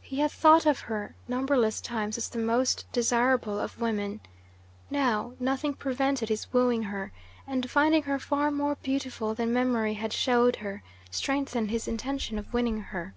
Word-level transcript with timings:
He 0.00 0.20
had 0.20 0.30
thought 0.30 0.64
of 0.64 0.78
her 0.86 1.16
numberless 1.26 1.80
times 1.80 2.16
as 2.16 2.28
the 2.28 2.38
most 2.38 2.86
desirable 2.92 3.58
of 3.58 3.80
women. 3.80 4.20
Now 4.90 5.32
nothing 5.40 5.74
prevented 5.74 6.28
his 6.28 6.52
wooing 6.52 6.84
her, 6.84 7.10
and 7.48 7.68
finding 7.68 8.04
her 8.04 8.20
far 8.20 8.52
more 8.52 8.76
beautiful 8.76 9.34
than 9.34 9.52
memory 9.52 9.94
had 9.94 10.12
showed 10.12 10.54
her, 10.62 10.84
strengthened 11.10 11.72
his 11.72 11.88
intention 11.88 12.38
of 12.38 12.54
winning 12.54 12.80
her. 12.80 13.12